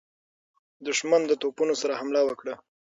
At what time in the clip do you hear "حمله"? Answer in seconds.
1.99-2.21